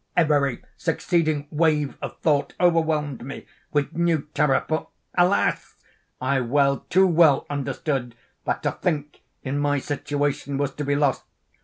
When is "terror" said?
4.33-4.65